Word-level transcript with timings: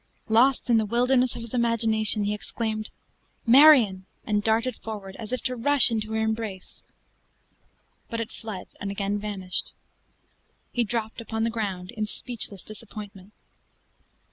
Lost 0.29 0.67
in 0.67 0.77
the 0.79 0.85
wilderness 0.87 1.35
of 1.35 1.43
his 1.43 1.53
imagination, 1.53 2.23
he 2.23 2.33
exclaimed, 2.33 2.89
"Marion!" 3.45 4.07
and 4.25 4.41
darted 4.43 4.75
forward, 4.77 5.15
as 5.17 5.31
if 5.31 5.43
to 5.43 5.55
rush 5.55 5.91
into 5.91 6.11
her 6.13 6.19
embrace. 6.19 6.81
But 8.09 8.19
it 8.19 8.31
fled, 8.31 8.69
and 8.79 8.89
again 8.89 9.19
vanished. 9.19 9.73
He 10.73 10.83
dropped 10.83 11.21
upon 11.21 11.43
the 11.43 11.51
ground 11.51 11.91
in 11.91 12.07
speechless 12.07 12.63
disappointment. 12.63 13.31